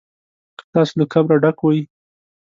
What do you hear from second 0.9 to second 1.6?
له کبره ډک